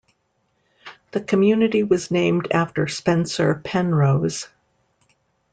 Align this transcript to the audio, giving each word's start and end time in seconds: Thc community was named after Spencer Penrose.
Thc 1.11 1.27
community 1.27 1.83
was 1.83 2.09
named 2.09 2.47
after 2.51 2.87
Spencer 2.87 3.61
Penrose. 3.63 4.47